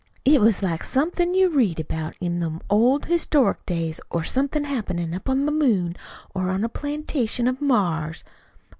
It 0.25 0.41
was 0.41 0.63
like 0.63 0.81
somethin' 0.83 1.35
you 1.35 1.49
read 1.51 1.79
about 1.79 2.15
in 2.19 2.39
them 2.39 2.59
old 2.71 3.05
histronic 3.05 3.63
days, 3.67 4.01
or 4.09 4.23
somethin' 4.23 4.63
happenin' 4.63 5.13
up 5.13 5.29
on 5.29 5.45
the 5.45 5.51
moon, 5.51 5.95
or 6.33 6.49
on 6.49 6.61
that 6.61 6.69
plantation 6.73 7.47
of 7.47 7.61
Mars. 7.61 8.23